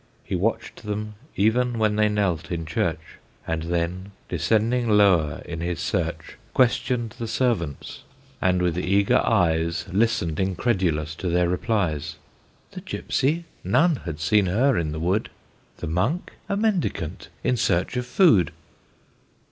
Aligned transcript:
He 0.23 0.35
watched 0.35 0.81
them 0.81 1.13
even 1.35 1.77
when 1.77 1.95
they 1.95 2.09
knelt 2.09 2.51
in 2.51 2.65
church; 2.65 3.19
And 3.45 3.61
then, 3.65 4.13
descending 4.29 4.89
lower 4.89 5.43
in 5.45 5.61
his 5.61 5.79
search, 5.79 6.37
Questioned 6.55 7.11
the 7.19 7.27
servants, 7.27 8.01
and 8.41 8.63
with 8.63 8.79
eager 8.79 9.19
eyes 9.23 9.85
Listened 9.91 10.39
incredulous 10.39 11.13
to 11.17 11.29
their 11.29 11.47
replies; 11.47 12.15
The 12.71 12.81
gypsy? 12.81 13.43
none 13.63 13.97
had 13.97 14.19
seen 14.19 14.47
her 14.47 14.75
in 14.75 14.91
the 14.91 14.99
wood! 14.99 15.29
The 15.77 15.85
monk? 15.87 16.31
a 16.49 16.57
mendicant 16.57 17.29
in 17.43 17.55
search 17.55 17.95
of 17.95 18.07
food! 18.07 18.51